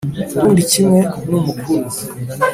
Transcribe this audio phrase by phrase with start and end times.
[0.35, 0.99] Urundi kimwe
[1.29, 1.87] n umukuru